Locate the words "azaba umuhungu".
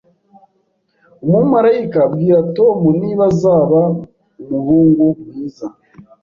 3.31-5.03